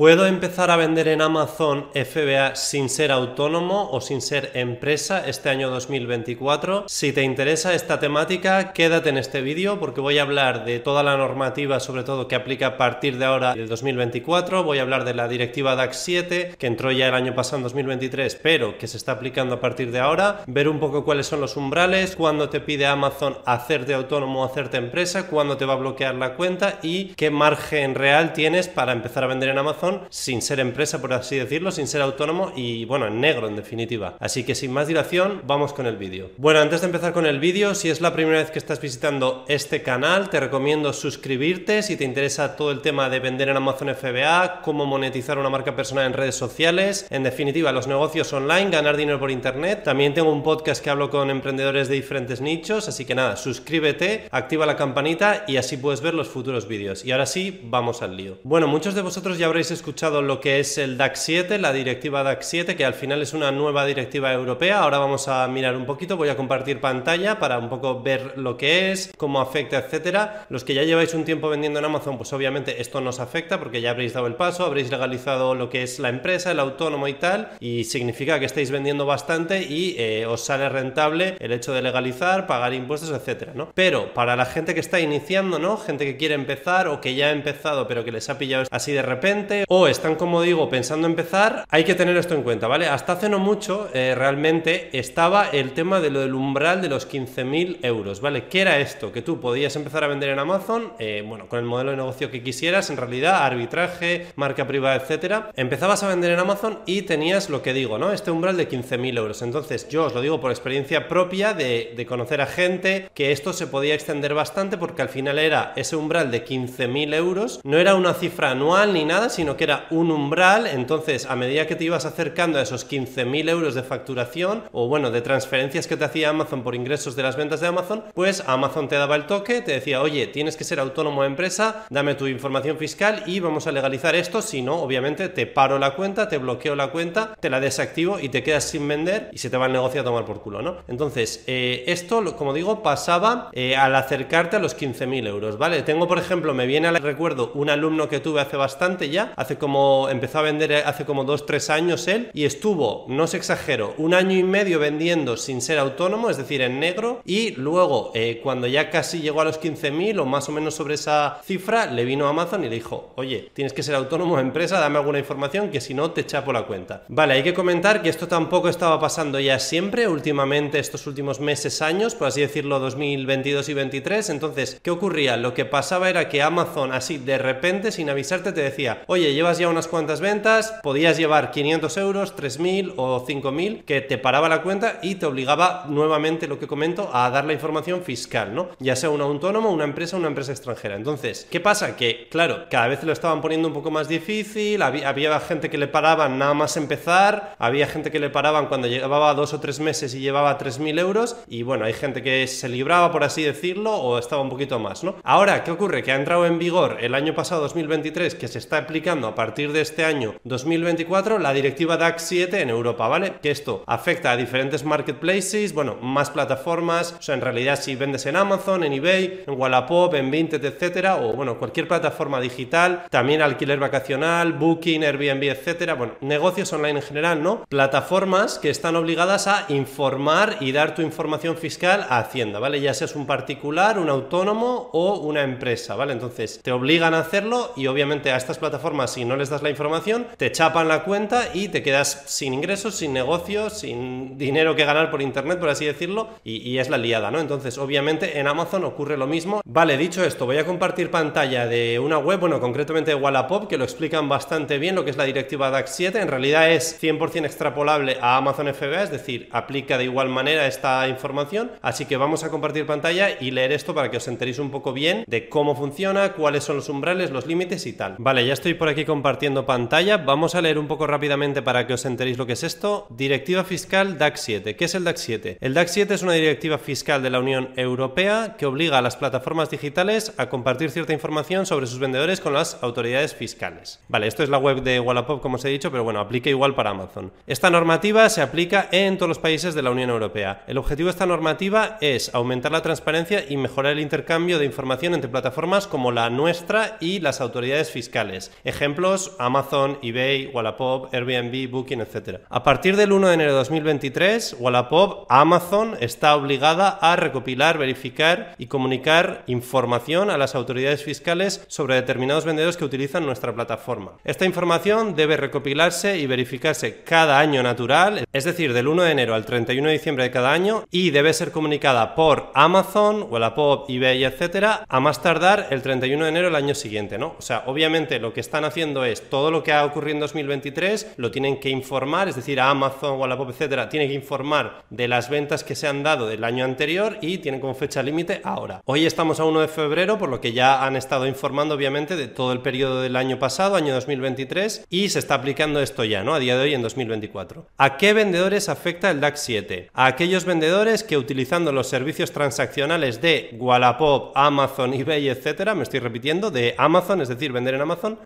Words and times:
¿Puedo 0.00 0.24
empezar 0.24 0.70
a 0.70 0.76
vender 0.76 1.08
en 1.08 1.20
Amazon 1.20 1.88
FBA 1.92 2.56
sin 2.56 2.88
ser 2.88 3.12
autónomo 3.12 3.90
o 3.92 4.00
sin 4.00 4.22
ser 4.22 4.50
empresa 4.54 5.22
este 5.26 5.50
año 5.50 5.68
2024? 5.68 6.84
Si 6.88 7.12
te 7.12 7.22
interesa 7.22 7.74
esta 7.74 8.00
temática, 8.00 8.72
quédate 8.72 9.10
en 9.10 9.18
este 9.18 9.42
vídeo 9.42 9.78
porque 9.78 10.00
voy 10.00 10.16
a 10.16 10.22
hablar 10.22 10.64
de 10.64 10.78
toda 10.78 11.02
la 11.02 11.18
normativa, 11.18 11.80
sobre 11.80 12.02
todo 12.02 12.28
que 12.28 12.34
aplica 12.34 12.66
a 12.66 12.76
partir 12.78 13.18
de 13.18 13.26
ahora 13.26 13.54
del 13.54 13.68
2024. 13.68 14.64
Voy 14.64 14.78
a 14.78 14.82
hablar 14.82 15.04
de 15.04 15.12
la 15.12 15.28
directiva 15.28 15.76
DAX 15.76 15.98
7, 15.98 16.54
que 16.56 16.66
entró 16.66 16.90
ya 16.92 17.08
el 17.08 17.14
año 17.14 17.34
pasado 17.34 17.58
en 17.58 17.64
2023, 17.64 18.36
pero 18.36 18.78
que 18.78 18.88
se 18.88 18.96
está 18.96 19.12
aplicando 19.12 19.56
a 19.56 19.60
partir 19.60 19.92
de 19.92 19.98
ahora. 19.98 20.44
Ver 20.46 20.70
un 20.70 20.80
poco 20.80 21.04
cuáles 21.04 21.26
son 21.26 21.42
los 21.42 21.58
umbrales, 21.58 22.16
cuándo 22.16 22.48
te 22.48 22.60
pide 22.60 22.86
Amazon 22.86 23.36
hacerte 23.44 23.92
autónomo 23.92 24.40
o 24.40 24.46
hacerte 24.46 24.78
empresa, 24.78 25.26
cuándo 25.26 25.58
te 25.58 25.66
va 25.66 25.74
a 25.74 25.76
bloquear 25.76 26.14
la 26.14 26.36
cuenta 26.36 26.78
y 26.82 27.08
qué 27.16 27.28
margen 27.28 27.94
real 27.94 28.32
tienes 28.32 28.66
para 28.66 28.92
empezar 28.92 29.24
a 29.24 29.26
vender 29.26 29.50
en 29.50 29.58
Amazon 29.58 29.89
sin 30.10 30.42
ser 30.42 30.60
empresa, 30.60 31.00
por 31.00 31.12
así 31.12 31.36
decirlo, 31.36 31.70
sin 31.70 31.86
ser 31.86 32.02
autónomo 32.02 32.52
y 32.56 32.84
bueno, 32.84 33.06
en 33.06 33.20
negro 33.20 33.48
en 33.48 33.56
definitiva. 33.56 34.16
Así 34.20 34.44
que 34.44 34.54
sin 34.54 34.72
más 34.72 34.88
dilación, 34.88 35.42
vamos 35.46 35.72
con 35.72 35.86
el 35.86 35.96
vídeo. 35.96 36.30
Bueno, 36.36 36.60
antes 36.60 36.80
de 36.80 36.86
empezar 36.86 37.12
con 37.12 37.26
el 37.26 37.40
vídeo, 37.40 37.74
si 37.74 37.90
es 37.90 38.00
la 38.00 38.12
primera 38.12 38.38
vez 38.38 38.50
que 38.50 38.58
estás 38.58 38.80
visitando 38.80 39.44
este 39.48 39.82
canal, 39.82 40.30
te 40.30 40.40
recomiendo 40.40 40.92
suscribirte 40.92 41.82
si 41.82 41.96
te 41.96 42.04
interesa 42.04 42.56
todo 42.56 42.70
el 42.70 42.80
tema 42.80 43.08
de 43.08 43.20
vender 43.20 43.48
en 43.48 43.56
Amazon 43.56 43.94
FBA, 43.94 44.62
cómo 44.62 44.86
monetizar 44.86 45.38
una 45.38 45.50
marca 45.50 45.74
personal 45.74 46.06
en 46.06 46.12
redes 46.12 46.34
sociales, 46.34 47.06
en 47.10 47.22
definitiva, 47.22 47.72
los 47.72 47.86
negocios 47.86 48.32
online, 48.32 48.70
ganar 48.70 48.96
dinero 48.96 49.18
por 49.18 49.30
internet. 49.30 49.82
También 49.84 50.14
tengo 50.14 50.32
un 50.32 50.42
podcast 50.42 50.82
que 50.82 50.90
hablo 50.90 51.10
con 51.10 51.30
emprendedores 51.30 51.88
de 51.88 51.94
diferentes 51.94 52.40
nichos, 52.40 52.88
así 52.88 53.04
que 53.04 53.14
nada, 53.14 53.36
suscríbete, 53.36 54.28
activa 54.30 54.66
la 54.66 54.76
campanita 54.76 55.44
y 55.46 55.56
así 55.56 55.76
puedes 55.76 56.00
ver 56.00 56.14
los 56.14 56.28
futuros 56.28 56.68
vídeos. 56.68 57.04
Y 57.04 57.12
ahora 57.12 57.26
sí, 57.26 57.60
vamos 57.64 58.02
al 58.02 58.16
lío. 58.16 58.38
Bueno, 58.42 58.66
muchos 58.66 58.94
de 58.94 59.02
vosotros 59.02 59.38
ya 59.38 59.46
habréis 59.46 59.70
escuchado 59.80 60.22
lo 60.22 60.40
que 60.40 60.60
es 60.60 60.78
el 60.78 60.96
DAX 60.96 61.20
7, 61.20 61.58
la 61.58 61.72
directiva 61.72 62.22
DAX 62.22 62.46
7, 62.46 62.76
que 62.76 62.84
al 62.84 62.94
final 62.94 63.22
es 63.22 63.32
una 63.32 63.50
nueva 63.50 63.86
directiva 63.86 64.32
europea. 64.32 64.80
Ahora 64.80 64.98
vamos 64.98 65.26
a 65.28 65.46
mirar 65.48 65.76
un 65.76 65.86
poquito, 65.86 66.16
voy 66.16 66.28
a 66.28 66.36
compartir 66.36 66.80
pantalla 66.80 67.38
para 67.38 67.58
un 67.58 67.68
poco 67.68 68.02
ver 68.02 68.34
lo 68.36 68.56
que 68.56 68.92
es, 68.92 69.12
cómo 69.16 69.40
afecta, 69.40 69.78
etcétera. 69.78 70.46
Los 70.50 70.64
que 70.64 70.74
ya 70.74 70.84
lleváis 70.84 71.14
un 71.14 71.24
tiempo 71.24 71.48
vendiendo 71.48 71.78
en 71.78 71.86
Amazon, 71.86 72.16
pues 72.18 72.32
obviamente 72.32 72.80
esto 72.80 73.00
nos 73.00 73.20
afecta 73.20 73.58
porque 73.58 73.80
ya 73.80 73.90
habréis 73.90 74.12
dado 74.12 74.26
el 74.26 74.34
paso, 74.34 74.64
habréis 74.64 74.90
legalizado 74.90 75.54
lo 75.54 75.70
que 75.70 75.82
es 75.82 75.98
la 75.98 76.10
empresa, 76.10 76.50
el 76.50 76.60
autónomo 76.60 77.08
y 77.08 77.14
tal, 77.14 77.50
y 77.58 77.84
significa 77.84 78.38
que 78.38 78.46
estáis 78.46 78.70
vendiendo 78.70 79.06
bastante 79.06 79.62
y 79.62 79.96
eh, 79.98 80.26
os 80.26 80.44
sale 80.44 80.68
rentable 80.68 81.36
el 81.40 81.52
hecho 81.52 81.72
de 81.72 81.82
legalizar, 81.82 82.46
pagar 82.46 82.74
impuestos, 82.74 83.10
etcétera. 83.10 83.54
Pero 83.74 84.12
para 84.12 84.36
la 84.36 84.44
gente 84.44 84.74
que 84.74 84.80
está 84.80 85.00
iniciando, 85.00 85.58
¿no? 85.58 85.76
Gente 85.78 86.04
que 86.04 86.16
quiere 86.16 86.34
empezar 86.34 86.88
o 86.88 87.00
que 87.00 87.14
ya 87.14 87.28
ha 87.28 87.30
empezado 87.30 87.88
pero 87.88 88.04
que 88.04 88.12
les 88.12 88.28
ha 88.28 88.38
pillado 88.38 88.66
así 88.70 88.92
de 88.92 89.02
repente 89.02 89.64
o 89.72 89.86
están, 89.86 90.16
como 90.16 90.42
digo, 90.42 90.68
pensando 90.68 91.06
empezar, 91.06 91.64
hay 91.70 91.84
que 91.84 91.94
tener 91.94 92.16
esto 92.16 92.34
en 92.34 92.42
cuenta, 92.42 92.66
¿vale? 92.66 92.88
Hasta 92.88 93.12
hace 93.12 93.28
no 93.28 93.38
mucho, 93.38 93.88
eh, 93.94 94.16
realmente 94.16 94.90
estaba 94.98 95.48
el 95.48 95.70
tema 95.74 96.00
de 96.00 96.10
lo 96.10 96.20
del 96.20 96.34
umbral 96.34 96.82
de 96.82 96.88
los 96.88 97.08
15.000 97.08 97.78
euros, 97.82 98.20
¿vale? 98.20 98.48
¿Qué 98.48 98.62
era 98.62 98.80
esto? 98.80 99.12
Que 99.12 99.22
tú 99.22 99.40
podías 99.40 99.76
empezar 99.76 100.02
a 100.02 100.08
vender 100.08 100.30
en 100.30 100.40
Amazon, 100.40 100.92
eh, 100.98 101.22
bueno, 101.24 101.48
con 101.48 101.60
el 101.60 101.66
modelo 101.66 101.92
de 101.92 101.98
negocio 101.98 102.32
que 102.32 102.42
quisieras, 102.42 102.90
en 102.90 102.96
realidad, 102.96 103.44
arbitraje, 103.44 104.26
marca 104.34 104.66
privada, 104.66 104.96
etcétera. 104.96 105.52
Empezabas 105.54 106.02
a 106.02 106.08
vender 106.08 106.32
en 106.32 106.40
Amazon 106.40 106.80
y 106.84 107.02
tenías 107.02 107.48
lo 107.48 107.62
que 107.62 107.72
digo, 107.72 107.96
¿no? 107.96 108.10
Este 108.12 108.32
umbral 108.32 108.56
de 108.56 108.68
15.000 108.68 109.18
euros. 109.18 109.40
Entonces, 109.40 109.88
yo 109.88 110.06
os 110.06 110.14
lo 110.14 110.20
digo 110.20 110.40
por 110.40 110.50
experiencia 110.50 111.06
propia 111.06 111.54
de, 111.54 112.04
conocer 112.08 112.40
a 112.40 112.46
gente 112.46 113.08
que 113.14 113.30
esto 113.30 113.52
se 113.52 113.68
podía 113.68 113.94
extender 113.94 114.34
bastante 114.34 114.76
porque 114.76 115.02
al 115.02 115.10
final 115.10 115.38
era 115.38 115.72
ese 115.76 115.94
umbral 115.94 116.32
de 116.32 116.44
15.000 116.44 117.14
euros, 117.14 117.60
no 117.62 117.78
era 117.78 117.94
una 117.94 118.14
cifra 118.14 118.50
anual 118.50 118.92
ni 118.94 119.04
nada, 119.04 119.28
sino 119.28 119.56
que 119.56 119.59
que 119.60 119.64
era 119.64 119.86
un 119.90 120.10
umbral, 120.10 120.66
entonces 120.66 121.26
a 121.26 121.36
medida 121.36 121.66
que 121.66 121.76
te 121.76 121.84
ibas 121.84 122.06
acercando 122.06 122.58
a 122.58 122.62
esos 122.62 122.90
15.000 122.90 123.50
euros 123.50 123.74
de 123.74 123.82
facturación 123.82 124.64
o 124.72 124.88
bueno, 124.88 125.10
de 125.10 125.20
transferencias 125.20 125.86
que 125.86 125.98
te 125.98 126.04
hacía 126.06 126.30
Amazon 126.30 126.62
por 126.62 126.74
ingresos 126.74 127.14
de 127.14 127.24
las 127.24 127.36
ventas 127.36 127.60
de 127.60 127.66
Amazon, 127.66 128.04
pues 128.14 128.42
Amazon 128.46 128.88
te 128.88 128.96
daba 128.96 129.16
el 129.16 129.26
toque, 129.26 129.60
te 129.60 129.72
decía, 129.72 130.00
oye, 130.00 130.26
tienes 130.28 130.56
que 130.56 130.64
ser 130.64 130.80
autónomo 130.80 131.20
de 131.20 131.28
empresa, 131.28 131.84
dame 131.90 132.14
tu 132.14 132.26
información 132.26 132.78
fiscal 132.78 133.22
y 133.26 133.40
vamos 133.40 133.66
a 133.66 133.72
legalizar 133.72 134.14
esto, 134.14 134.40
si 134.40 134.62
no, 134.62 134.76
obviamente 134.76 135.28
te 135.28 135.46
paro 135.46 135.78
la 135.78 135.94
cuenta, 135.94 136.30
te 136.30 136.38
bloqueo 136.38 136.74
la 136.74 136.90
cuenta, 136.90 137.36
te 137.38 137.50
la 137.50 137.60
desactivo 137.60 138.18
y 138.18 138.30
te 138.30 138.42
quedas 138.42 138.64
sin 138.64 138.88
vender 138.88 139.28
y 139.30 139.36
se 139.36 139.50
te 139.50 139.58
va 139.58 139.66
el 139.66 139.72
negocio 139.72 140.00
a 140.00 140.04
tomar 140.04 140.24
por 140.24 140.40
culo, 140.40 140.62
¿no? 140.62 140.78
Entonces, 140.88 141.44
eh, 141.46 141.84
esto, 141.86 142.34
como 142.34 142.54
digo, 142.54 142.82
pasaba 142.82 143.50
eh, 143.52 143.76
al 143.76 143.94
acercarte 143.94 144.56
a 144.56 144.58
los 144.58 144.74
15.000 144.74 145.26
euros, 145.26 145.58
¿vale? 145.58 145.82
Tengo, 145.82 146.08
por 146.08 146.16
ejemplo, 146.16 146.54
me 146.54 146.64
viene 146.64 146.88
al 146.88 146.96
recuerdo 146.96 147.52
un 147.52 147.68
alumno 147.68 148.08
que 148.08 148.20
tuve 148.20 148.40
hace 148.40 148.56
bastante 148.56 149.10
ya, 149.10 149.34
hace 149.36 149.49
como, 149.56 150.08
empezó 150.10 150.38
a 150.38 150.42
vender 150.42 150.72
hace 150.86 151.04
como 151.04 151.24
2-3 151.24 151.70
años 151.70 152.08
él 152.08 152.30
y 152.32 152.44
estuvo, 152.44 153.06
no 153.08 153.26
se 153.26 153.36
exagero, 153.36 153.94
un 153.98 154.14
año 154.14 154.36
y 154.36 154.42
medio 154.42 154.78
vendiendo 154.78 155.36
sin 155.36 155.60
ser 155.60 155.78
autónomo, 155.78 156.30
es 156.30 156.36
decir, 156.36 156.60
en 156.62 156.80
negro, 156.80 157.22
y 157.24 157.52
luego 157.52 158.12
eh, 158.14 158.40
cuando 158.42 158.66
ya 158.66 158.90
casi 158.90 159.20
llegó 159.20 159.40
a 159.40 159.44
los 159.44 159.60
15.000 159.60 160.20
o 160.20 160.26
más 160.26 160.48
o 160.48 160.52
menos 160.52 160.74
sobre 160.74 160.94
esa 160.94 161.40
cifra, 161.44 161.86
le 161.86 162.04
vino 162.04 162.26
a 162.26 162.30
Amazon 162.30 162.64
y 162.64 162.68
le 162.68 162.76
dijo, 162.76 163.12
oye, 163.16 163.50
tienes 163.54 163.72
que 163.72 163.82
ser 163.82 163.94
autónomo 163.94 164.38
empresa, 164.38 164.80
dame 164.80 164.98
alguna 164.98 165.18
información 165.18 165.70
que 165.70 165.80
si 165.80 165.94
no 165.94 166.10
te 166.10 166.26
chapo 166.26 166.52
la 166.52 166.66
cuenta. 166.66 167.04
Vale, 167.08 167.34
hay 167.34 167.42
que 167.42 167.54
comentar 167.54 168.02
que 168.02 168.08
esto 168.08 168.28
tampoco 168.28 168.68
estaba 168.68 169.00
pasando 169.00 169.38
ya 169.40 169.58
siempre, 169.58 170.08
últimamente, 170.08 170.78
estos 170.78 171.06
últimos 171.06 171.40
meses, 171.40 171.82
años, 171.82 172.14
por 172.14 172.28
así 172.28 172.40
decirlo, 172.40 172.78
2022 172.78 173.68
y 173.68 173.74
23, 173.74 174.30
entonces, 174.30 174.80
¿qué 174.82 174.90
ocurría? 174.90 175.36
Lo 175.36 175.54
que 175.54 175.64
pasaba 175.64 176.10
era 176.10 176.28
que 176.28 176.42
Amazon 176.42 176.92
así 176.92 177.18
de 177.18 177.38
repente, 177.38 177.92
sin 177.92 178.10
avisarte, 178.10 178.52
te 178.52 178.62
decía, 178.62 179.02
oye, 179.06 179.29
llevas 179.34 179.58
ya 179.58 179.68
unas 179.68 179.88
cuantas 179.88 180.20
ventas, 180.20 180.74
podías 180.82 181.16
llevar 181.16 181.50
500 181.50 181.96
euros, 181.96 182.36
3.000 182.36 182.94
o 182.96 183.26
5.000, 183.26 183.84
que 183.84 184.00
te 184.00 184.18
paraba 184.18 184.48
la 184.48 184.62
cuenta 184.62 184.98
y 185.02 185.16
te 185.16 185.26
obligaba 185.26 185.84
nuevamente, 185.88 186.48
lo 186.48 186.58
que 186.58 186.66
comento, 186.66 187.10
a 187.12 187.30
dar 187.30 187.44
la 187.44 187.52
información 187.52 188.02
fiscal, 188.02 188.54
¿no? 188.54 188.70
Ya 188.78 188.96
sea 188.96 189.10
un 189.10 189.20
autónomo, 189.20 189.70
una 189.70 189.84
empresa, 189.84 190.16
una 190.16 190.28
empresa 190.28 190.52
extranjera. 190.52 190.96
Entonces, 190.96 191.46
¿qué 191.50 191.60
pasa? 191.60 191.96
Que, 191.96 192.28
claro, 192.30 192.66
cada 192.70 192.88
vez 192.88 193.02
lo 193.02 193.12
estaban 193.12 193.40
poniendo 193.40 193.68
un 193.68 193.74
poco 193.74 193.90
más 193.90 194.08
difícil, 194.08 194.82
había, 194.82 195.08
había 195.08 195.38
gente 195.40 195.70
que 195.70 195.78
le 195.78 195.88
paraban 195.88 196.38
nada 196.38 196.54
más 196.54 196.76
empezar, 196.76 197.54
había 197.58 197.86
gente 197.86 198.10
que 198.10 198.20
le 198.20 198.30
paraban 198.30 198.66
cuando 198.66 198.88
llevaba 198.88 199.34
dos 199.34 199.54
o 199.54 199.60
tres 199.60 199.80
meses 199.80 200.14
y 200.14 200.20
llevaba 200.20 200.58
3.000 200.58 200.98
euros, 200.98 201.36
y 201.48 201.62
bueno, 201.62 201.84
hay 201.84 201.92
gente 201.92 202.22
que 202.22 202.46
se 202.46 202.68
libraba, 202.68 203.12
por 203.12 203.24
así 203.24 203.42
decirlo, 203.42 203.94
o 203.94 204.18
estaba 204.18 204.42
un 204.42 204.50
poquito 204.50 204.78
más, 204.78 205.04
¿no? 205.04 205.16
Ahora, 205.24 205.64
¿qué 205.64 205.70
ocurre? 205.70 206.02
Que 206.02 206.12
ha 206.12 206.16
entrado 206.16 206.46
en 206.46 206.58
vigor 206.58 206.98
el 207.00 207.14
año 207.14 207.34
pasado, 207.34 207.62
2023, 207.62 208.34
que 208.34 208.48
se 208.48 208.58
está 208.58 208.78
aplicando 208.78 209.19
a 209.26 209.34
partir 209.34 209.72
de 209.72 209.80
este 209.80 210.04
año 210.04 210.34
2024 210.44 211.38
la 211.38 211.52
directiva 211.52 211.96
DAX 211.96 212.22
7 212.22 212.60
en 212.60 212.70
Europa, 212.70 213.08
¿vale? 213.08 213.34
Que 213.42 213.50
esto 213.50 213.84
afecta 213.86 214.32
a 214.32 214.36
diferentes 214.36 214.84
marketplaces, 214.84 215.72
bueno, 215.72 215.96
más 216.00 216.30
plataformas, 216.30 217.14
o 217.18 217.22
sea, 217.22 217.34
en 217.34 217.40
realidad 217.40 217.78
si 217.80 217.96
vendes 217.96 218.26
en 218.26 218.36
Amazon, 218.36 218.84
en 218.84 218.92
eBay, 218.92 219.44
en 219.46 219.58
Wallapop, 219.58 220.14
en 220.14 220.30
Vinted, 220.30 220.64
etcétera, 220.64 221.16
o 221.16 221.32
bueno, 221.32 221.58
cualquier 221.58 221.88
plataforma 221.88 222.40
digital, 222.40 223.04
también 223.10 223.42
alquiler 223.42 223.78
vacacional, 223.78 224.52
Booking, 224.54 225.04
Airbnb, 225.04 225.44
etcétera, 225.44 225.94
bueno, 225.94 226.14
negocios 226.20 226.72
online 226.72 227.00
en 227.00 227.06
general, 227.06 227.42
¿no? 227.42 227.64
Plataformas 227.68 228.58
que 228.58 228.70
están 228.70 228.96
obligadas 228.96 229.46
a 229.46 229.66
informar 229.68 230.56
y 230.60 230.72
dar 230.72 230.94
tu 230.94 231.02
información 231.02 231.56
fiscal 231.56 232.06
a 232.08 232.18
Hacienda, 232.18 232.58
¿vale? 232.58 232.80
Ya 232.80 232.94
seas 232.94 233.16
un 233.16 233.26
particular, 233.26 233.98
un 233.98 234.08
autónomo 234.08 234.90
o 234.92 235.18
una 235.18 235.42
empresa, 235.42 235.94
¿vale? 235.96 236.12
Entonces, 236.12 236.60
te 236.62 236.72
obligan 236.72 237.14
a 237.14 237.20
hacerlo 237.20 237.72
y 237.76 237.86
obviamente 237.86 238.30
a 238.32 238.36
estas 238.36 238.58
plataformas 238.58 239.09
si 239.12 239.24
no 239.24 239.36
les 239.36 239.50
das 239.50 239.62
la 239.62 239.70
información, 239.70 240.26
te 240.36 240.52
chapan 240.52 240.88
la 240.88 241.04
cuenta 241.04 241.50
y 241.52 241.68
te 241.68 241.82
quedas 241.82 242.22
sin 242.26 242.54
ingresos, 242.54 242.94
sin 242.94 243.12
negocios, 243.12 243.78
sin 243.78 244.38
dinero 244.38 244.76
que 244.76 244.84
ganar 244.84 245.10
por 245.10 245.22
internet, 245.22 245.58
por 245.58 245.68
así 245.68 245.84
decirlo, 245.84 246.28
y, 246.44 246.78
es 246.78 246.88
la 246.88 246.98
liada, 246.98 247.30
¿no? 247.30 247.40
Entonces, 247.40 247.76
obviamente 247.78 248.38
en 248.38 248.46
Amazon 248.46 248.84
ocurre 248.84 249.16
lo 249.16 249.26
mismo. 249.26 249.60
Vale, 249.64 249.96
dicho 249.96 250.24
esto, 250.24 250.46
voy 250.46 250.58
a 250.58 250.64
compartir 250.64 251.10
pantalla 251.10 251.66
de 251.66 251.98
una 251.98 252.18
web, 252.18 252.40
bueno, 252.40 252.60
concretamente 252.60 253.10
de 253.10 253.16
Wallapop, 253.16 253.68
que 253.68 253.76
lo 253.76 253.84
explican 253.84 254.28
bastante 254.28 254.78
bien 254.78 254.94
lo 254.94 255.04
que 255.04 255.10
es 255.10 255.16
la 255.16 255.24
directiva 255.24 255.70
DAX 255.70 255.90
7. 255.94 256.20
En 256.20 256.28
realidad 256.28 256.70
es 256.70 257.00
100% 257.02 257.44
extrapolable 257.44 258.16
a 258.20 258.36
Amazon 258.36 258.72
FBA, 258.72 259.02
es 259.02 259.10
decir, 259.10 259.48
aplica 259.52 259.98
de 259.98 260.04
igual 260.04 260.28
manera 260.28 260.66
esta 260.66 261.06
información. 261.08 261.72
Así 261.82 262.06
que 262.06 262.16
vamos 262.16 262.44
a 262.44 262.50
compartir 262.50 262.86
pantalla 262.86 263.28
y 263.40 263.50
leer 263.50 263.72
esto 263.72 263.94
para 263.94 264.10
que 264.10 264.16
os 264.16 264.28
enteréis 264.28 264.58
un 264.58 264.70
poco 264.70 264.92
bien 264.92 265.24
de 265.26 265.48
cómo 265.48 265.74
funciona, 265.74 266.32
cuáles 266.32 266.64
son 266.64 266.76
los 266.76 266.88
umbrales, 266.88 267.30
los 267.30 267.46
límites 267.46 267.86
y 267.86 267.92
tal. 267.92 268.16
Vale, 268.18 268.46
ya 268.46 268.52
estoy 268.52 268.74
por 268.74 268.88
aquí 268.88 268.99
compartiendo 269.04 269.66
pantalla. 269.66 270.18
Vamos 270.18 270.54
a 270.54 270.62
leer 270.62 270.78
un 270.78 270.88
poco 270.88 271.06
rápidamente 271.06 271.62
para 271.62 271.86
que 271.86 271.94
os 271.94 272.04
enteréis 272.04 272.38
lo 272.38 272.46
que 272.46 272.54
es 272.54 272.62
esto. 272.62 273.06
Directiva 273.10 273.64
fiscal 273.64 274.18
DAX 274.18 274.40
7. 274.40 274.76
¿Qué 274.76 274.84
es 274.84 274.94
el 274.94 275.04
DAX 275.04 275.20
7? 275.20 275.58
El 275.60 275.74
DAX 275.74 275.92
7 275.92 276.14
es 276.14 276.22
una 276.22 276.32
directiva 276.32 276.78
fiscal 276.78 277.22
de 277.22 277.30
la 277.30 277.40
Unión 277.40 277.70
Europea 277.76 278.56
que 278.58 278.66
obliga 278.66 278.98
a 278.98 279.02
las 279.02 279.16
plataformas 279.16 279.70
digitales 279.70 280.32
a 280.36 280.48
compartir 280.48 280.90
cierta 280.90 281.12
información 281.12 281.66
sobre 281.66 281.86
sus 281.86 281.98
vendedores 281.98 282.40
con 282.40 282.52
las 282.52 282.78
autoridades 282.82 283.34
fiscales. 283.34 284.00
Vale, 284.08 284.26
esto 284.26 284.42
es 284.42 284.48
la 284.48 284.58
web 284.58 284.82
de 284.82 285.00
Wallapop, 285.00 285.40
como 285.40 285.56
os 285.56 285.64
he 285.64 285.68
dicho, 285.68 285.90
pero 285.90 286.04
bueno, 286.04 286.20
aplica 286.20 286.50
igual 286.50 286.74
para 286.74 286.90
Amazon. 286.90 287.32
Esta 287.46 287.70
normativa 287.70 288.28
se 288.28 288.42
aplica 288.42 288.88
en 288.92 289.16
todos 289.16 289.28
los 289.28 289.38
países 289.38 289.74
de 289.74 289.82
la 289.82 289.90
Unión 289.90 290.10
Europea. 290.10 290.64
El 290.66 290.78
objetivo 290.78 291.06
de 291.06 291.12
esta 291.12 291.26
normativa 291.26 291.98
es 292.00 292.34
aumentar 292.34 292.72
la 292.72 292.82
transparencia 292.82 293.44
y 293.48 293.56
mejorar 293.56 293.92
el 293.92 294.00
intercambio 294.00 294.58
de 294.58 294.66
información 294.66 295.14
entre 295.14 295.30
plataformas 295.30 295.86
como 295.86 296.12
la 296.12 296.30
nuestra 296.30 296.96
y 297.00 297.20
las 297.20 297.40
autoridades 297.40 297.90
fiscales. 297.90 298.52
Ejemplo 298.64 298.89
Amazon, 299.38 299.98
eBay, 300.02 300.46
Wallapop, 300.52 301.12
Airbnb, 301.12 301.70
Booking, 301.70 302.00
etc. 302.00 302.40
A 302.48 302.62
partir 302.62 302.96
del 302.96 303.12
1 303.12 303.28
de 303.28 303.34
enero 303.34 303.50
de 303.52 303.58
2023, 303.58 304.56
Wallapop, 304.58 305.26
Amazon 305.28 305.96
está 306.00 306.34
obligada 306.34 306.88
a 306.88 307.16
recopilar, 307.16 307.78
verificar 307.78 308.54
y 308.58 308.66
comunicar 308.66 309.44
información 309.46 310.30
a 310.30 310.38
las 310.38 310.54
autoridades 310.54 311.04
fiscales 311.04 311.64
sobre 311.68 311.96
determinados 311.96 312.44
vendedores 312.44 312.76
que 312.76 312.84
utilizan 312.84 313.26
nuestra 313.26 313.54
plataforma. 313.54 314.12
Esta 314.24 314.46
información 314.46 315.14
debe 315.14 315.36
recopilarse 315.36 316.18
y 316.18 316.26
verificarse 316.26 317.02
cada 317.04 317.38
año 317.38 317.62
natural, 317.62 318.24
es 318.32 318.44
decir, 318.44 318.72
del 318.72 318.88
1 318.88 319.02
de 319.02 319.10
enero 319.12 319.34
al 319.34 319.44
31 319.44 319.88
de 319.88 319.92
diciembre 319.92 320.24
de 320.24 320.30
cada 320.30 320.52
año 320.52 320.84
y 320.90 321.10
debe 321.10 321.32
ser 321.32 321.52
comunicada 321.52 322.14
por 322.14 322.50
Amazon, 322.54 323.26
Wallapop, 323.28 323.88
eBay, 323.90 324.24
etcétera, 324.24 324.84
a 324.88 325.00
más 325.00 325.22
tardar 325.22 325.68
el 325.70 325.82
31 325.82 326.24
de 326.24 326.30
enero 326.30 326.46
del 326.46 326.56
año 326.56 326.74
siguiente. 326.74 327.10
O 327.16 327.42
sea, 327.42 327.64
obviamente 327.66 328.18
lo 328.18 328.32
que 328.32 328.40
están 328.40 328.64
haciendo 328.64 328.79
es 328.80 329.28
todo 329.28 329.50
lo 329.50 329.62
que 329.62 329.72
ha 329.72 329.84
ocurrido 329.84 330.14
en 330.14 330.20
2023 330.20 331.14
lo 331.16 331.30
tienen 331.30 331.60
que 331.60 331.68
informar, 331.68 332.28
es 332.28 332.36
decir, 332.36 332.58
a 332.60 332.70
Amazon, 332.70 333.18
Wallapop, 333.20 333.50
etcétera, 333.50 333.90
tiene 333.90 334.08
que 334.08 334.14
informar 334.14 334.84
de 334.88 335.06
las 335.06 335.28
ventas 335.28 335.64
que 335.64 335.74
se 335.74 335.86
han 335.86 336.02
dado 336.02 336.26
del 336.26 336.44
año 336.44 336.64
anterior 336.64 337.18
y 337.20 337.38
tienen 337.38 337.60
como 337.60 337.74
fecha 337.74 338.02
límite 338.02 338.40
ahora. 338.42 338.80
Hoy 338.86 339.04
estamos 339.04 339.38
a 339.38 339.44
1 339.44 339.60
de 339.60 339.68
febrero, 339.68 340.16
por 340.16 340.30
lo 340.30 340.40
que 340.40 340.52
ya 340.52 340.84
han 340.84 340.96
estado 340.96 341.26
informando 341.26 341.74
obviamente 341.74 342.16
de 342.16 342.28
todo 342.28 342.52
el 342.52 342.60
periodo 342.60 343.02
del 343.02 343.16
año 343.16 343.38
pasado, 343.38 343.76
año 343.76 343.92
2023, 343.92 344.86
y 344.88 345.10
se 345.10 345.18
está 345.18 345.34
aplicando 345.34 345.80
esto 345.80 346.04
ya, 346.04 346.24
¿no? 346.24 346.34
A 346.34 346.38
día 346.38 346.56
de 346.56 346.62
hoy 346.62 346.74
en 346.74 346.80
2024. 346.80 347.66
¿A 347.76 347.96
qué 347.98 348.14
vendedores 348.14 348.70
afecta 348.70 349.10
el 349.10 349.20
DAX 349.20 349.40
7? 349.40 349.90
A 349.92 350.06
aquellos 350.06 350.46
vendedores 350.46 351.04
que 351.04 351.18
utilizando 351.18 351.70
los 351.70 351.88
servicios 351.88 352.32
transaccionales 352.32 353.20
de 353.20 353.50
Wallapop, 353.58 354.32
Amazon, 354.34 354.94
eBay, 354.94 355.28
etcétera, 355.28 355.74
me 355.74 355.82
estoy 355.82 356.00
repitiendo, 356.00 356.50
de 356.50 356.74
Amazon, 356.78 357.20
es 357.20 357.28
decir, 357.28 357.52
vender 357.52 357.74
en 357.74 357.82
Amazon, 357.82 358.18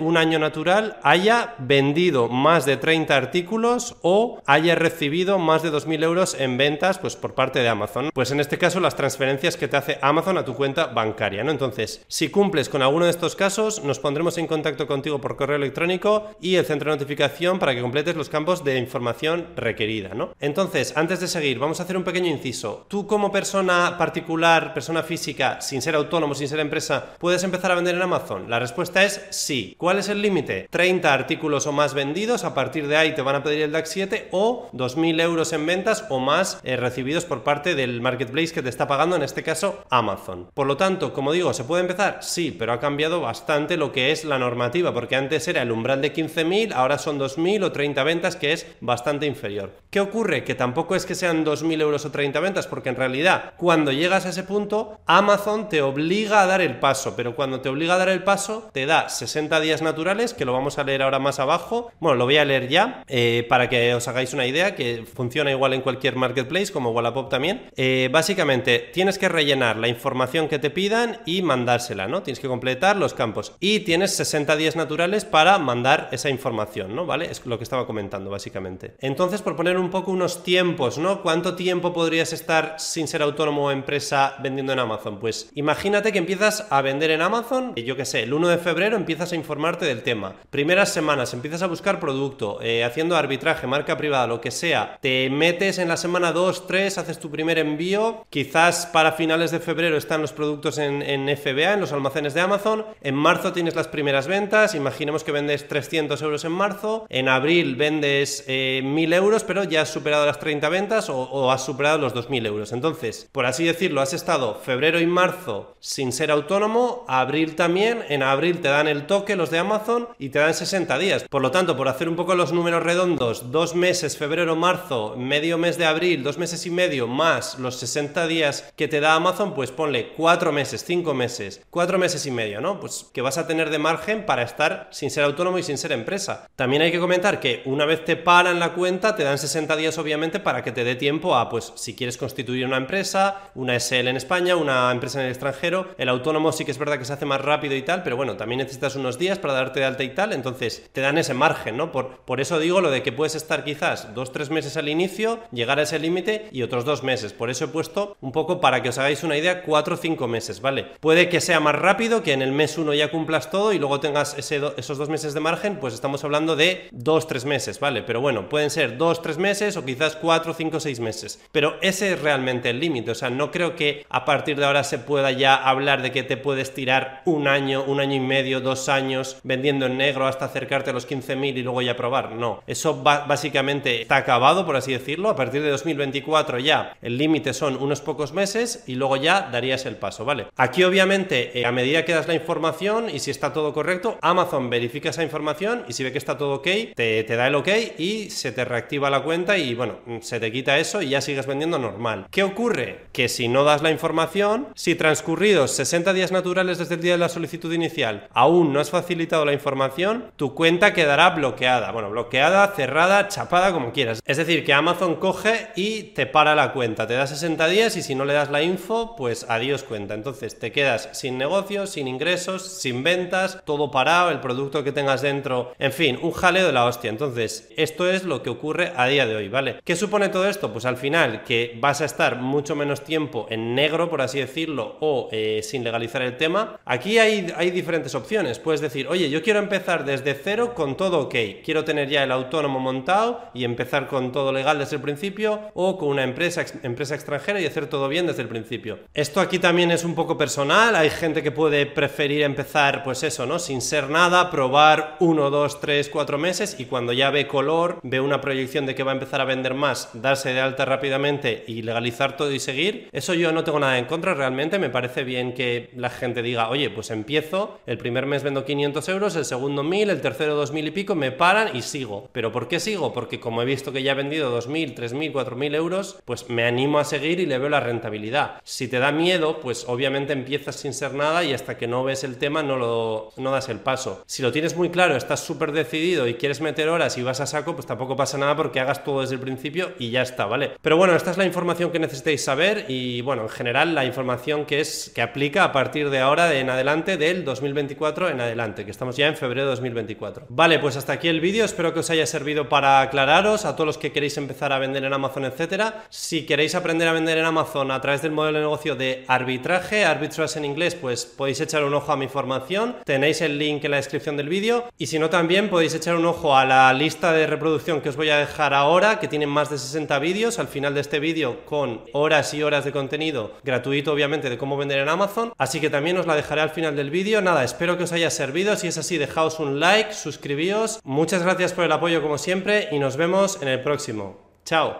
un 0.00 0.16
año 0.16 0.38
natural 0.38 0.98
haya 1.02 1.54
vendido 1.58 2.28
más 2.28 2.66
de 2.66 2.76
30 2.76 3.16
artículos 3.16 3.96
o 4.02 4.40
haya 4.46 4.74
recibido 4.74 5.38
más 5.38 5.62
de 5.62 5.72
2.000 5.72 6.04
euros 6.04 6.36
en 6.38 6.56
ventas 6.56 6.98
pues, 6.98 7.16
por 7.16 7.34
parte 7.34 7.60
de 7.60 7.68
Amazon. 7.68 8.10
Pues 8.12 8.30
en 8.30 8.40
este 8.40 8.58
caso 8.58 8.80
las 8.80 8.96
transferencias 8.96 9.56
que 9.56 9.68
te 9.68 9.76
hace 9.76 9.98
Amazon 10.02 10.38
a 10.38 10.44
tu 10.44 10.54
cuenta 10.54 10.86
bancaria, 10.86 11.44
¿no? 11.44 11.50
Entonces, 11.50 12.04
si 12.08 12.28
cumples 12.28 12.68
con 12.68 12.82
alguno 12.82 13.04
de 13.04 13.10
estos 13.10 13.36
casos, 13.36 13.82
nos 13.84 13.98
pondremos 13.98 14.38
en 14.38 14.46
contacto 14.46 14.86
contigo 14.86 15.20
por 15.20 15.36
correo 15.36 15.56
electrónico 15.56 16.30
y 16.40 16.56
el 16.56 16.64
centro 16.64 16.90
de 16.90 16.96
notificación 16.96 17.58
para 17.58 17.74
que 17.74 17.80
completes 17.82 18.16
los 18.16 18.28
campos 18.28 18.64
de 18.64 18.78
información 18.78 19.48
requerida, 19.56 20.14
¿no? 20.14 20.30
Entonces, 20.40 20.92
antes 20.96 21.20
de 21.20 21.28
seguir, 21.28 21.58
vamos 21.58 21.80
a 21.80 21.84
hacer 21.84 21.96
un 21.96 22.04
pequeño 22.04 22.28
inciso. 22.28 22.86
Tú 22.88 23.06
como 23.06 23.32
persona 23.32 23.96
particular, 23.98 24.74
persona 24.74 25.02
física, 25.02 25.60
sin 25.60 25.82
ser 25.82 25.94
autónomo, 25.94 26.34
sin 26.34 26.48
ser 26.48 26.60
empresa, 26.60 27.14
¿puedes 27.18 27.44
empezar 27.44 27.72
a 27.72 27.76
vender 27.76 27.94
en 27.94 28.02
Amazon? 28.02 28.48
La 28.48 28.58
respuesta 28.58 29.04
es 29.04 29.26
sí. 29.30 29.74
¿Cuál 29.82 29.98
es 29.98 30.08
el 30.08 30.22
límite? 30.22 30.68
30 30.70 31.12
artículos 31.12 31.66
o 31.66 31.72
más 31.72 31.92
vendidos, 31.92 32.44
a 32.44 32.54
partir 32.54 32.86
de 32.86 32.96
ahí 32.96 33.16
te 33.16 33.22
van 33.22 33.34
a 33.34 33.42
pedir 33.42 33.62
el 33.62 33.72
DAX 33.72 33.88
7 33.88 34.28
o 34.30 34.70
2.000 34.72 35.20
euros 35.20 35.52
en 35.52 35.66
ventas 35.66 36.04
o 36.08 36.20
más 36.20 36.60
eh, 36.62 36.76
recibidos 36.76 37.24
por 37.24 37.42
parte 37.42 37.74
del 37.74 38.00
marketplace 38.00 38.52
que 38.54 38.62
te 38.62 38.68
está 38.68 38.86
pagando, 38.86 39.16
en 39.16 39.24
este 39.24 39.42
caso 39.42 39.82
Amazon. 39.90 40.48
Por 40.54 40.68
lo 40.68 40.76
tanto, 40.76 41.12
como 41.12 41.32
digo, 41.32 41.52
¿se 41.52 41.64
puede 41.64 41.82
empezar? 41.82 42.18
Sí, 42.20 42.54
pero 42.56 42.72
ha 42.72 42.78
cambiado 42.78 43.20
bastante 43.20 43.76
lo 43.76 43.90
que 43.90 44.12
es 44.12 44.24
la 44.24 44.38
normativa, 44.38 44.94
porque 44.94 45.16
antes 45.16 45.48
era 45.48 45.62
el 45.62 45.72
umbral 45.72 46.00
de 46.00 46.14
15.000, 46.14 46.74
ahora 46.74 46.96
son 46.96 47.18
2.000 47.18 47.64
o 47.64 47.72
30 47.72 48.04
ventas, 48.04 48.36
que 48.36 48.52
es 48.52 48.68
bastante 48.80 49.26
inferior. 49.26 49.72
¿Qué 49.90 49.98
ocurre? 49.98 50.44
Que 50.44 50.54
tampoco 50.54 50.94
es 50.94 51.06
que 51.06 51.16
sean 51.16 51.44
2.000 51.44 51.80
euros 51.80 52.04
o 52.04 52.12
30 52.12 52.38
ventas, 52.38 52.68
porque 52.68 52.90
en 52.90 52.94
realidad 52.94 53.54
cuando 53.56 53.90
llegas 53.90 54.26
a 54.26 54.28
ese 54.28 54.44
punto, 54.44 55.00
Amazon 55.06 55.68
te 55.68 55.82
obliga 55.82 56.40
a 56.40 56.46
dar 56.46 56.60
el 56.60 56.78
paso, 56.78 57.16
pero 57.16 57.34
cuando 57.34 57.60
te 57.60 57.68
obliga 57.68 57.94
a 57.94 57.98
dar 57.98 58.10
el 58.10 58.22
paso, 58.22 58.70
te 58.72 58.86
da 58.86 59.08
60 59.08 59.58
días 59.62 59.80
naturales, 59.80 60.34
que 60.34 60.44
lo 60.44 60.52
vamos 60.52 60.78
a 60.78 60.84
leer 60.84 61.02
ahora 61.02 61.18
más 61.18 61.38
abajo. 61.38 61.90
Bueno, 62.00 62.18
lo 62.18 62.24
voy 62.24 62.36
a 62.36 62.44
leer 62.44 62.68
ya, 62.68 63.02
eh, 63.08 63.46
para 63.48 63.68
que 63.68 63.94
os 63.94 64.06
hagáis 64.08 64.34
una 64.34 64.46
idea, 64.46 64.74
que 64.74 65.04
funciona 65.04 65.50
igual 65.50 65.72
en 65.72 65.80
cualquier 65.80 66.16
marketplace, 66.16 66.72
como 66.72 66.90
Wallapop 66.90 67.30
también. 67.30 67.70
Eh, 67.76 68.10
básicamente, 68.12 68.90
tienes 68.92 69.18
que 69.18 69.28
rellenar 69.28 69.76
la 69.78 69.88
información 69.88 70.48
que 70.48 70.58
te 70.58 70.70
pidan 70.70 71.20
y 71.24 71.42
mandársela, 71.42 72.08
¿no? 72.08 72.22
Tienes 72.22 72.40
que 72.40 72.48
completar 72.48 72.96
los 72.96 73.14
campos. 73.14 73.54
Y 73.60 73.80
tienes 73.80 74.14
60 74.16 74.56
días 74.56 74.76
naturales 74.76 75.24
para 75.24 75.58
mandar 75.58 76.08
esa 76.12 76.28
información, 76.28 76.94
¿no? 76.94 77.06
¿Vale? 77.06 77.30
Es 77.30 77.44
lo 77.46 77.58
que 77.58 77.64
estaba 77.64 77.86
comentando, 77.86 78.30
básicamente. 78.30 78.94
Entonces, 79.00 79.42
por 79.42 79.56
poner 79.56 79.78
un 79.78 79.90
poco 79.90 80.10
unos 80.10 80.42
tiempos, 80.42 80.98
¿no? 80.98 81.22
¿Cuánto 81.22 81.54
tiempo 81.54 81.92
podrías 81.92 82.32
estar 82.32 82.74
sin 82.78 83.08
ser 83.08 83.22
autónomo 83.22 83.66
o 83.66 83.70
empresa 83.70 84.36
vendiendo 84.42 84.72
en 84.72 84.80
Amazon? 84.80 85.18
Pues 85.18 85.50
imagínate 85.54 86.12
que 86.12 86.18
empiezas 86.18 86.66
a 86.70 86.82
vender 86.82 87.10
en 87.10 87.22
Amazon, 87.22 87.72
y 87.76 87.84
yo 87.84 87.96
qué 87.96 88.04
sé, 88.04 88.22
el 88.24 88.32
1 88.32 88.48
de 88.48 88.58
febrero 88.58 88.96
empiezas 88.96 89.32
a 89.32 89.36
informarte 89.52 89.84
del 89.84 90.02
tema. 90.02 90.34
Primeras 90.48 90.94
semanas 90.94 91.34
empiezas 91.34 91.60
a 91.60 91.66
buscar 91.66 92.00
producto, 92.00 92.58
eh, 92.62 92.84
haciendo 92.84 93.16
arbitraje, 93.16 93.66
marca 93.66 93.98
privada, 93.98 94.26
lo 94.26 94.40
que 94.40 94.50
sea. 94.50 94.96
Te 95.02 95.28
metes 95.28 95.76
en 95.76 95.88
la 95.88 95.98
semana 95.98 96.32
2, 96.32 96.66
3, 96.66 96.96
haces 96.96 97.18
tu 97.18 97.30
primer 97.30 97.58
envío. 97.58 98.24
Quizás 98.30 98.86
para 98.86 99.12
finales 99.12 99.50
de 99.50 99.60
febrero 99.60 99.98
están 99.98 100.22
los 100.22 100.32
productos 100.32 100.78
en, 100.78 101.02
FBA, 101.36 101.74
en 101.74 101.80
los 101.80 101.92
almacenes 101.92 102.32
de 102.32 102.40
Amazon. 102.40 102.86
En 103.02 103.14
marzo 103.14 103.52
tienes 103.52 103.74
las 103.74 103.88
primeras 103.88 104.26
ventas. 104.26 104.74
Imaginemos 104.74 105.22
que 105.22 105.32
vendes 105.32 105.68
300 105.68 106.22
euros 106.22 106.46
en 106.46 106.52
marzo. 106.52 107.04
En 107.10 107.28
abril 107.28 107.76
vendes 107.76 108.44
eh, 108.48 108.80
1000 108.82 109.12
euros, 109.12 109.44
pero 109.44 109.64
ya 109.64 109.82
has 109.82 109.90
superado 109.90 110.24
las 110.24 110.40
30 110.40 110.66
ventas 110.70 111.10
o, 111.10 111.18
o 111.18 111.50
has 111.50 111.62
superado 111.62 111.98
los 111.98 112.14
2000 112.14 112.46
euros. 112.46 112.72
Entonces, 112.72 113.28
por 113.32 113.44
así 113.44 113.64
decirlo, 113.64 114.00
has 114.00 114.14
estado 114.14 114.54
febrero 114.54 114.98
y 114.98 115.06
marzo 115.06 115.76
sin 115.78 116.10
ser 116.10 116.30
autónomo. 116.30 117.04
Abril 117.06 117.54
también. 117.54 118.02
En 118.08 118.22
abril 118.22 118.62
te 118.62 118.68
dan 118.68 118.88
el 118.88 119.04
toque 119.04 119.36
de 119.50 119.58
Amazon 119.58 120.08
y 120.18 120.28
te 120.28 120.38
dan 120.38 120.54
60 120.54 120.98
días. 120.98 121.24
Por 121.28 121.42
lo 121.42 121.50
tanto, 121.50 121.76
por 121.76 121.88
hacer 121.88 122.08
un 122.08 122.16
poco 122.16 122.34
los 122.34 122.52
números 122.52 122.82
redondos, 122.82 123.50
dos 123.50 123.74
meses, 123.74 124.16
febrero, 124.16 124.56
marzo, 124.56 125.14
medio 125.16 125.58
mes 125.58 125.78
de 125.78 125.86
abril, 125.86 126.22
dos 126.22 126.38
meses 126.38 126.66
y 126.66 126.70
medio, 126.70 127.06
más 127.06 127.58
los 127.58 127.76
60 127.76 128.26
días 128.26 128.72
que 128.76 128.88
te 128.88 129.00
da 129.00 129.14
Amazon, 129.14 129.54
pues 129.54 129.70
ponle 129.70 130.12
cuatro 130.16 130.52
meses, 130.52 130.84
cinco 130.84 131.14
meses, 131.14 131.62
cuatro 131.70 131.98
meses 131.98 132.26
y 132.26 132.30
medio, 132.30 132.60
¿no? 132.60 132.80
Pues 132.80 133.06
que 133.12 133.22
vas 133.22 133.38
a 133.38 133.46
tener 133.46 133.70
de 133.70 133.78
margen 133.78 134.26
para 134.26 134.42
estar 134.42 134.88
sin 134.90 135.10
ser 135.10 135.24
autónomo 135.24 135.58
y 135.58 135.62
sin 135.62 135.78
ser 135.78 135.92
empresa. 135.92 136.48
También 136.56 136.82
hay 136.82 136.92
que 136.92 137.00
comentar 137.00 137.40
que 137.40 137.62
una 137.64 137.84
vez 137.84 138.04
te 138.04 138.16
paran 138.16 138.60
la 138.60 138.72
cuenta, 138.74 139.16
te 139.16 139.24
dan 139.24 139.38
60 139.38 139.76
días 139.76 139.98
obviamente 139.98 140.40
para 140.40 140.62
que 140.62 140.72
te 140.72 140.84
dé 140.84 140.94
tiempo 140.94 141.36
a, 141.36 141.48
pues, 141.48 141.72
si 141.76 141.94
quieres 141.94 142.16
constituir 142.16 142.66
una 142.66 142.76
empresa, 142.76 143.50
una 143.54 143.78
SL 143.78 144.08
en 144.08 144.16
España, 144.16 144.56
una 144.56 144.90
empresa 144.90 145.18
en 145.18 145.26
el 145.26 145.32
extranjero, 145.32 145.88
el 145.98 146.08
autónomo 146.08 146.52
sí 146.52 146.64
que 146.64 146.70
es 146.70 146.78
verdad 146.78 146.98
que 146.98 147.04
se 147.04 147.12
hace 147.12 147.26
más 147.26 147.40
rápido 147.40 147.74
y 147.74 147.82
tal, 147.82 148.02
pero 148.02 148.16
bueno, 148.16 148.36
también 148.36 148.58
necesitas 148.58 148.96
unos 148.96 149.18
días 149.18 149.31
para 149.38 149.54
darte 149.54 149.80
de 149.80 149.86
alta 149.86 150.02
y 150.04 150.10
tal, 150.10 150.32
entonces 150.32 150.88
te 150.92 151.00
dan 151.00 151.18
ese 151.18 151.34
margen, 151.34 151.76
¿no? 151.76 151.92
Por, 151.92 152.18
por 152.20 152.40
eso 152.40 152.58
digo 152.58 152.80
lo 152.80 152.90
de 152.90 153.02
que 153.02 153.12
puedes 153.12 153.34
estar 153.34 153.64
quizás 153.64 154.14
dos, 154.14 154.32
tres 154.32 154.50
meses 154.50 154.76
al 154.76 154.88
inicio, 154.88 155.40
llegar 155.52 155.78
a 155.78 155.82
ese 155.82 155.98
límite 155.98 156.48
y 156.52 156.62
otros 156.62 156.84
dos 156.84 157.02
meses. 157.02 157.32
Por 157.32 157.50
eso 157.50 157.64
he 157.64 157.68
puesto 157.68 158.16
un 158.20 158.32
poco 158.32 158.60
para 158.60 158.82
que 158.82 158.88
os 158.88 158.98
hagáis 158.98 159.22
una 159.22 159.36
idea, 159.36 159.62
cuatro 159.62 159.94
o 159.94 159.98
cinco 159.98 160.28
meses, 160.28 160.60
¿vale? 160.60 160.86
Puede 161.00 161.28
que 161.28 161.40
sea 161.40 161.60
más 161.60 161.74
rápido, 161.74 162.22
que 162.22 162.32
en 162.32 162.42
el 162.42 162.52
mes 162.52 162.78
uno 162.78 162.94
ya 162.94 163.10
cumplas 163.10 163.50
todo 163.50 163.72
y 163.72 163.78
luego 163.78 164.00
tengas 164.00 164.36
esos 164.38 164.98
dos 164.98 165.08
meses 165.08 165.34
de 165.34 165.40
margen, 165.40 165.76
pues 165.76 165.94
estamos 165.94 166.24
hablando 166.24 166.56
de 166.56 166.88
dos, 166.90 167.26
tres 167.26 167.44
meses, 167.44 167.80
¿vale? 167.80 168.02
Pero 168.02 168.20
bueno, 168.20 168.48
pueden 168.48 168.70
ser 168.70 168.96
dos, 168.96 169.22
tres 169.22 169.38
meses 169.38 169.76
o 169.76 169.84
quizás 169.84 170.16
cuatro, 170.16 170.54
cinco, 170.54 170.80
seis 170.80 171.00
meses. 171.00 171.40
Pero 171.52 171.76
ese 171.82 172.12
es 172.12 172.20
realmente 172.20 172.70
el 172.70 172.80
límite, 172.80 173.10
o 173.10 173.14
sea, 173.14 173.30
no 173.30 173.50
creo 173.50 173.76
que 173.76 174.04
a 174.08 174.24
partir 174.24 174.58
de 174.58 174.64
ahora 174.64 174.84
se 174.84 174.98
pueda 174.98 175.30
ya 175.30 175.54
hablar 175.54 176.02
de 176.02 176.12
que 176.12 176.22
te 176.22 176.36
puedes 176.36 176.74
tirar 176.74 177.22
un 177.24 177.48
año, 177.48 177.84
un 177.84 178.00
año 178.00 178.16
y 178.16 178.20
medio, 178.20 178.60
dos 178.60 178.88
años 178.88 179.21
vendiendo 179.44 179.86
en 179.86 179.96
negro 179.96 180.26
hasta 180.26 180.46
acercarte 180.46 180.90
a 180.90 180.92
los 180.92 181.08
15.000 181.08 181.58
y 181.58 181.62
luego 181.62 181.82
ya 181.82 181.96
probar. 181.96 182.32
No, 182.32 182.62
eso 182.66 183.02
básicamente 183.02 184.02
está 184.02 184.16
acabado, 184.16 184.66
por 184.66 184.76
así 184.76 184.92
decirlo. 184.92 185.28
A 185.28 185.36
partir 185.36 185.62
de 185.62 185.70
2024 185.70 186.58
ya 186.58 186.96
el 187.02 187.18
límite 187.18 187.54
son 187.54 187.76
unos 187.76 188.00
pocos 188.00 188.32
meses 188.32 188.84
y 188.86 188.94
luego 188.94 189.16
ya 189.16 189.48
darías 189.52 189.86
el 189.86 189.96
paso, 189.96 190.24
¿vale? 190.24 190.46
Aquí 190.56 190.84
obviamente 190.84 191.58
eh, 191.58 191.66
a 191.66 191.72
medida 191.72 192.04
que 192.04 192.12
das 192.12 192.28
la 192.28 192.34
información 192.34 193.08
y 193.10 193.18
si 193.18 193.30
está 193.30 193.52
todo 193.52 193.72
correcto, 193.72 194.18
Amazon 194.20 194.70
verifica 194.70 195.10
esa 195.10 195.22
información 195.22 195.84
y 195.88 195.92
si 195.92 196.04
ve 196.04 196.12
que 196.12 196.18
está 196.18 196.38
todo 196.38 196.54
ok, 196.54 196.68
te, 196.94 197.24
te 197.24 197.36
da 197.36 197.46
el 197.46 197.54
ok 197.54 197.68
y 197.98 198.30
se 198.30 198.52
te 198.52 198.64
reactiva 198.64 199.10
la 199.10 199.22
cuenta 199.22 199.58
y 199.58 199.74
bueno, 199.74 199.98
se 200.20 200.40
te 200.40 200.52
quita 200.52 200.78
eso 200.78 201.02
y 201.02 201.10
ya 201.10 201.20
sigues 201.20 201.46
vendiendo 201.46 201.78
normal. 201.78 202.26
¿Qué 202.30 202.42
ocurre? 202.42 203.06
Que 203.12 203.28
si 203.28 203.48
no 203.48 203.64
das 203.64 203.82
la 203.82 203.90
información, 203.90 204.68
si 204.74 204.94
transcurridos 204.94 205.72
60 205.72 206.12
días 206.12 206.32
naturales 206.32 206.78
desde 206.78 206.94
el 206.94 207.00
día 207.00 207.12
de 207.12 207.18
la 207.18 207.28
solicitud 207.28 207.72
inicial 207.72 208.28
aún 208.32 208.72
no 208.72 208.80
has 208.80 208.90
facilitado 208.90 209.11
la 209.14 209.52
información, 209.52 210.32
tu 210.36 210.54
cuenta 210.54 210.92
quedará 210.92 211.30
bloqueada. 211.30 211.92
Bueno, 211.92 212.10
bloqueada, 212.10 212.66
cerrada, 212.68 213.28
chapada, 213.28 213.72
como 213.72 213.92
quieras. 213.92 214.20
Es 214.26 214.36
decir, 214.36 214.64
que 214.64 214.72
Amazon 214.72 215.16
coge 215.16 215.68
y 215.76 216.14
te 216.14 216.26
para 216.26 216.54
la 216.54 216.72
cuenta, 216.72 217.06
te 217.06 217.14
da 217.14 217.26
60 217.26 217.66
días 217.68 217.96
y 217.96 218.02
si 218.02 218.14
no 218.14 218.24
le 218.24 218.32
das 218.32 218.50
la 218.50 218.62
info, 218.62 219.14
pues 219.16 219.46
adiós 219.48 219.82
cuenta. 219.84 220.14
Entonces 220.14 220.58
te 220.58 220.72
quedas 220.72 221.08
sin 221.12 221.38
negocios, 221.38 221.90
sin 221.90 222.08
ingresos, 222.08 222.62
sin 222.62 223.02
ventas, 223.02 223.60
todo 223.64 223.90
parado, 223.90 224.30
el 224.30 224.40
producto 224.40 224.84
que 224.84 224.92
tengas 224.92 225.22
dentro, 225.22 225.72
en 225.78 225.92
fin, 225.92 226.18
un 226.20 226.32
jaleo 226.32 226.66
de 226.66 226.72
la 226.72 226.84
hostia. 226.84 227.10
Entonces, 227.10 227.70
esto 227.76 228.08
es 228.10 228.24
lo 228.24 228.42
que 228.42 228.50
ocurre 228.50 228.92
a 228.96 229.06
día 229.06 229.26
de 229.26 229.36
hoy, 229.36 229.48
¿vale? 229.48 229.80
¿Qué 229.84 229.96
supone 229.96 230.28
todo 230.28 230.48
esto? 230.48 230.72
Pues 230.72 230.84
al 230.84 230.96
final 230.96 231.44
que 231.44 231.76
vas 231.80 232.00
a 232.00 232.04
estar 232.04 232.36
mucho 232.36 232.74
menos 232.74 233.04
tiempo 233.04 233.46
en 233.50 233.74
negro, 233.74 234.10
por 234.10 234.20
así 234.20 234.38
decirlo, 234.38 234.96
o 235.00 235.28
eh, 235.32 235.60
sin 235.62 235.84
legalizar 235.84 236.22
el 236.22 236.36
tema. 236.36 236.80
Aquí 236.84 237.18
hay, 237.18 237.52
hay 237.56 237.70
diferentes 237.70 238.14
opciones. 238.14 238.58
Puedes 238.58 238.80
decir, 238.80 239.01
oye, 239.08 239.30
yo 239.30 239.42
quiero 239.42 239.58
empezar 239.58 240.04
desde 240.04 240.34
cero 240.34 240.74
con 240.74 240.96
todo 240.96 241.20
ok, 241.20 241.34
quiero 241.64 241.84
tener 241.84 242.08
ya 242.08 242.22
el 242.22 242.32
autónomo 242.32 242.80
montado 242.80 243.40
y 243.54 243.64
empezar 243.64 244.08
con 244.08 244.32
todo 244.32 244.52
legal 244.52 244.78
desde 244.78 244.96
el 244.96 245.02
principio 245.02 245.60
o 245.74 245.98
con 245.98 246.08
una 246.08 246.24
empresa, 246.24 246.64
empresa 246.82 247.14
extranjera 247.14 247.60
y 247.60 247.66
hacer 247.66 247.86
todo 247.86 248.08
bien 248.08 248.26
desde 248.26 248.42
el 248.42 248.48
principio. 248.48 248.98
Esto 249.14 249.40
aquí 249.40 249.58
también 249.58 249.90
es 249.90 250.04
un 250.04 250.14
poco 250.14 250.36
personal, 250.36 250.96
hay 250.96 251.10
gente 251.10 251.42
que 251.42 251.50
puede 251.50 251.86
preferir 251.86 252.42
empezar 252.42 253.02
pues 253.04 253.22
eso, 253.22 253.46
¿no? 253.46 253.58
Sin 253.58 253.80
ser 253.80 254.10
nada, 254.10 254.50
probar 254.50 255.16
uno, 255.20 255.50
dos, 255.50 255.80
tres, 255.80 256.08
cuatro 256.08 256.38
meses 256.38 256.76
y 256.78 256.84
cuando 256.86 257.12
ya 257.12 257.30
ve 257.30 257.46
color, 257.46 258.00
ve 258.02 258.20
una 258.20 258.40
proyección 258.40 258.86
de 258.86 258.94
que 258.94 259.02
va 259.02 259.12
a 259.12 259.14
empezar 259.14 259.40
a 259.40 259.44
vender 259.44 259.74
más, 259.74 260.10
darse 260.14 260.52
de 260.52 260.60
alta 260.60 260.84
rápidamente 260.84 261.64
y 261.66 261.82
legalizar 261.82 262.36
todo 262.36 262.52
y 262.52 262.60
seguir. 262.60 263.08
Eso 263.12 263.34
yo 263.34 263.52
no 263.52 263.64
tengo 263.64 263.80
nada 263.80 263.98
en 263.98 264.04
contra, 264.04 264.34
realmente 264.34 264.78
me 264.78 264.90
parece 264.90 265.24
bien 265.24 265.54
que 265.54 265.90
la 265.96 266.10
gente 266.10 266.42
diga, 266.42 266.68
oye, 266.68 266.90
pues 266.90 267.10
empiezo, 267.10 267.80
el 267.86 267.98
primer 267.98 268.26
mes 268.26 268.42
vendo 268.42 268.64
500 268.64 268.91
euros, 269.08 269.36
el 269.36 269.44
segundo 269.44 269.82
1000, 269.82 270.10
el 270.10 270.20
tercero 270.20 270.54
2000 270.54 270.88
y 270.88 270.90
pico, 270.90 271.14
me 271.14 271.32
paran 271.32 271.74
y 271.76 271.82
sigo. 271.82 272.28
¿Pero 272.32 272.52
por 272.52 272.68
qué 272.68 272.80
sigo? 272.80 273.12
Porque 273.12 273.40
como 273.40 273.62
he 273.62 273.64
visto 273.64 273.92
que 273.92 274.02
ya 274.02 274.12
he 274.12 274.14
vendido 274.14 274.50
2000, 274.50 274.94
3000, 274.94 275.32
4000 275.32 275.74
euros, 275.74 276.18
pues 276.24 276.48
me 276.48 276.64
animo 276.64 276.98
a 276.98 277.04
seguir 277.04 277.40
y 277.40 277.46
le 277.46 277.58
veo 277.58 277.68
la 277.68 277.80
rentabilidad. 277.80 278.60
Si 278.64 278.88
te 278.88 278.98
da 278.98 279.12
miedo, 279.12 279.60
pues 279.60 279.84
obviamente 279.88 280.32
empiezas 280.32 280.76
sin 280.76 280.94
ser 280.94 281.14
nada 281.14 281.44
y 281.44 281.52
hasta 281.52 281.76
que 281.76 281.86
no 281.86 282.04
ves 282.04 282.24
el 282.24 282.38
tema 282.38 282.62
no, 282.62 282.76
lo, 282.76 283.32
no 283.36 283.50
das 283.50 283.68
el 283.68 283.80
paso. 283.80 284.22
Si 284.26 284.42
lo 284.42 284.52
tienes 284.52 284.76
muy 284.76 284.90
claro, 284.90 285.16
estás 285.16 285.40
súper 285.40 285.72
decidido 285.72 286.26
y 286.26 286.34
quieres 286.34 286.60
meter 286.60 286.88
horas 286.88 287.18
y 287.18 287.22
vas 287.22 287.40
a 287.40 287.46
saco, 287.46 287.74
pues 287.74 287.86
tampoco 287.86 288.16
pasa 288.16 288.38
nada 288.38 288.56
porque 288.56 288.80
hagas 288.80 289.04
todo 289.04 289.20
desde 289.20 289.34
el 289.34 289.40
principio 289.40 289.92
y 289.98 290.10
ya 290.10 290.22
está, 290.22 290.46
¿vale? 290.46 290.72
Pero 290.80 290.96
bueno, 290.96 291.14
esta 291.16 291.30
es 291.30 291.38
la 291.38 291.44
información 291.44 291.90
que 291.90 291.98
necesitáis 291.98 292.44
saber 292.44 292.86
y 292.88 293.20
bueno, 293.22 293.42
en 293.42 293.48
general 293.48 293.94
la 293.94 294.04
información 294.04 294.64
que 294.66 294.80
es 294.80 295.10
que 295.14 295.22
aplica 295.22 295.64
a 295.64 295.72
partir 295.72 296.10
de 296.10 296.20
ahora 296.20 296.52
en 296.54 296.70
adelante 296.70 297.16
del 297.16 297.44
2024 297.44 298.28
en 298.28 298.40
adelante, 298.40 298.71
que 298.74 298.90
estamos 298.90 299.16
ya 299.16 299.28
en 299.28 299.36
febrero 299.36 299.62
de 299.62 299.70
2024. 299.70 300.46
Vale, 300.48 300.78
pues 300.78 300.96
hasta 300.96 301.12
aquí 301.12 301.28
el 301.28 301.40
vídeo, 301.40 301.64
espero 301.64 301.92
que 301.92 302.00
os 302.00 302.10
haya 302.10 302.26
servido 302.26 302.68
para 302.68 303.00
aclararos 303.00 303.64
a 303.64 303.76
todos 303.76 303.86
los 303.86 303.98
que 303.98 304.12
queréis 304.12 304.36
empezar 304.38 304.72
a 304.72 304.78
vender 304.78 305.04
en 305.04 305.12
Amazon, 305.12 305.44
etcétera. 305.44 306.04
Si 306.08 306.46
queréis 306.46 306.74
aprender 306.74 307.06
a 307.08 307.12
vender 307.12 307.38
en 307.38 307.44
Amazon 307.44 307.90
a 307.90 308.00
través 308.00 308.22
del 308.22 308.32
modelo 308.32 308.58
de 308.58 308.64
negocio 308.64 308.96
de 308.96 309.24
arbitraje, 309.28 310.04
arbitrage 310.04 310.58
en 310.58 310.64
inglés, 310.64 310.94
pues 310.94 311.26
podéis 311.26 311.60
echar 311.60 311.84
un 311.84 311.94
ojo 311.94 312.12
a 312.12 312.16
mi 312.16 312.28
formación, 312.28 312.96
tenéis 313.04 313.40
el 313.42 313.58
link 313.58 313.84
en 313.84 313.90
la 313.90 313.98
descripción 313.98 314.36
del 314.36 314.48
vídeo 314.48 314.84
y 314.96 315.06
si 315.06 315.18
no 315.18 315.28
también 315.28 315.68
podéis 315.68 315.94
echar 315.94 316.16
un 316.16 316.24
ojo 316.24 316.56
a 316.56 316.64
la 316.64 316.92
lista 316.94 317.32
de 317.32 317.46
reproducción 317.46 318.00
que 318.00 318.08
os 318.08 318.16
voy 318.16 318.30
a 318.30 318.38
dejar 318.38 318.72
ahora, 318.72 319.20
que 319.20 319.28
tiene 319.28 319.46
más 319.46 319.68
de 319.68 319.78
60 319.78 320.18
vídeos 320.18 320.58
al 320.58 320.68
final 320.68 320.94
de 320.94 321.00
este 321.00 321.20
vídeo 321.20 321.64
con 321.66 322.02
horas 322.12 322.54
y 322.54 322.62
horas 322.62 322.84
de 322.84 322.92
contenido 322.92 323.52
gratuito 323.62 324.12
obviamente 324.12 324.50
de 324.50 324.58
cómo 324.58 324.76
vender 324.76 324.98
en 324.98 325.08
Amazon, 325.08 325.52
así 325.58 325.80
que 325.80 325.90
también 325.90 326.18
os 326.18 326.26
la 326.26 326.36
dejaré 326.36 326.60
al 326.60 326.70
final 326.70 326.96
del 326.96 327.10
vídeo. 327.10 327.40
Nada, 327.40 327.64
espero 327.64 327.96
que 327.96 328.04
os 328.04 328.12
haya 328.12 328.30
servido, 328.30 328.61
si 328.76 328.86
es 328.86 328.98
así 328.98 329.18
dejaos 329.18 329.58
un 329.58 329.80
like, 329.80 330.14
suscribíos, 330.14 331.00
muchas 331.04 331.42
gracias 331.42 331.72
por 331.72 331.84
el 331.84 331.92
apoyo 331.92 332.22
como 332.22 332.38
siempre 332.38 332.88
y 332.92 332.98
nos 332.98 333.16
vemos 333.16 333.58
en 333.60 333.68
el 333.68 333.82
próximo. 333.82 334.38
Chao. 334.64 334.96